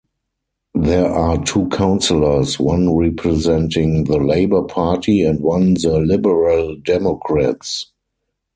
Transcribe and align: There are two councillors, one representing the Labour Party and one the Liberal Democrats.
There 0.73 1.05
are 1.07 1.43
two 1.43 1.67
councillors, 1.67 2.59
one 2.59 2.97
representing 2.97 4.05
the 4.05 4.17
Labour 4.17 4.63
Party 4.63 5.21
and 5.21 5.39
one 5.41 5.75
the 5.75 5.99
Liberal 5.99 6.75
Democrats. 6.77 7.91